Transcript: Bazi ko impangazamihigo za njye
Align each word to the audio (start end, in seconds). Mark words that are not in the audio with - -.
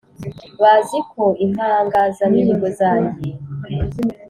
Bazi 0.61 0.99
ko 1.11 1.23
impangazamihigo 1.45 2.67
za 2.79 2.89
njye 3.01 3.29